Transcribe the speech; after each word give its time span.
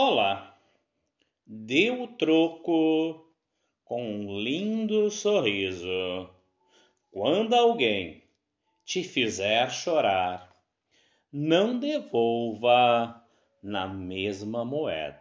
Olá, 0.00 0.56
dê 1.44 1.90
o 1.90 2.06
troco 2.06 3.26
com 3.84 4.00
um 4.00 4.38
lindo 4.38 5.10
sorriso. 5.10 6.30
Quando 7.10 7.52
alguém 7.52 8.22
te 8.84 9.02
fizer 9.02 9.68
chorar, 9.72 10.56
não 11.32 11.80
devolva 11.80 13.26
na 13.60 13.88
mesma 13.88 14.64
moeda. 14.64 15.20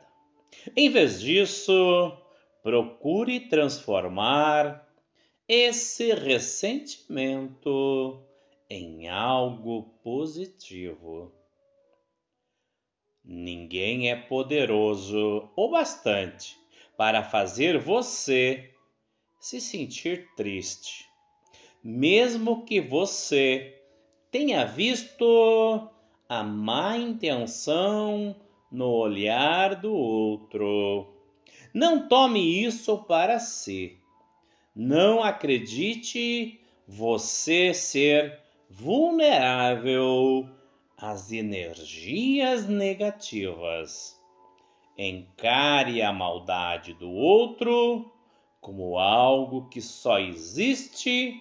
Em 0.76 0.92
vez 0.92 1.22
disso, 1.22 2.16
procure 2.62 3.50
transformar 3.50 4.88
esse 5.48 6.14
ressentimento 6.14 8.24
em 8.70 9.10
algo 9.10 9.98
positivo. 10.04 11.37
Ninguém 13.30 14.10
é 14.10 14.16
poderoso 14.16 15.50
o 15.54 15.70
bastante 15.70 16.56
para 16.96 17.22
fazer 17.22 17.78
você 17.78 18.72
se 19.38 19.60
sentir 19.60 20.30
triste, 20.38 21.06
mesmo 21.84 22.64
que 22.64 22.80
você 22.80 23.82
tenha 24.32 24.64
visto 24.64 25.90
a 26.30 26.42
má 26.42 26.98
intenção 26.98 28.34
no 28.72 28.92
olhar 28.92 29.76
do 29.76 29.94
outro. 29.94 31.14
Não 31.74 32.08
tome 32.08 32.64
isso 32.64 32.98
para 33.00 33.40
si. 33.40 33.98
Não 34.74 35.22
acredite 35.22 36.62
você 36.88 37.74
ser 37.74 38.40
vulnerável 38.70 40.50
as 40.98 41.32
energias 41.32 42.68
negativas. 42.68 44.20
Encare 44.98 46.02
a 46.02 46.12
maldade 46.12 46.94
do 46.96 47.12
outro 47.12 48.12
como 48.60 48.98
algo 48.98 49.70
que 49.70 49.80
só 49.80 50.20
existe 50.20 51.40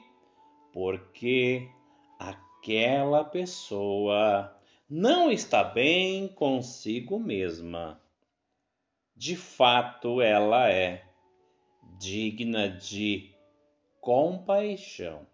porque 0.74 1.66
aquela 2.18 3.24
pessoa 3.24 4.54
não 4.88 5.32
está 5.32 5.64
bem 5.64 6.28
consigo 6.28 7.18
mesma. 7.18 7.98
De 9.16 9.34
fato, 9.34 10.20
ela 10.20 10.70
é 10.70 11.02
digna 11.98 12.68
de 12.68 13.34
compaixão. 14.02 15.26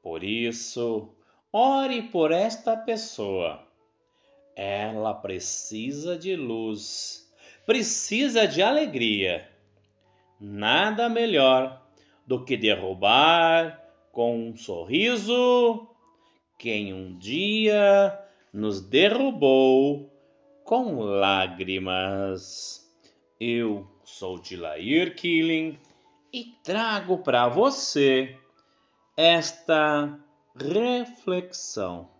Por 0.00 0.22
isso, 0.22 1.12
Ore 1.52 2.02
por 2.04 2.32
esta 2.32 2.74
pessoa. 2.76 3.62
Ela 4.56 5.12
precisa 5.12 6.16
de 6.16 6.34
luz, 6.34 7.30
precisa 7.66 8.48
de 8.48 8.62
alegria. 8.62 9.46
Nada 10.40 11.10
melhor 11.10 11.82
do 12.26 12.42
que 12.42 12.56
derrubar 12.56 13.78
com 14.10 14.48
um 14.48 14.56
sorriso 14.56 15.88
quem 16.58 16.94
um 16.94 17.18
dia 17.18 18.18
nos 18.52 18.80
derrubou 18.80 20.10
com 20.64 21.00
lágrimas. 21.00 22.88
Eu 23.38 23.86
sou 24.04 24.38
Dilair 24.38 25.16
Killing 25.16 25.78
e 26.32 26.44
trago 26.62 27.18
para 27.18 27.48
você 27.48 28.38
esta 29.16 30.18
reflexão. 30.54 32.12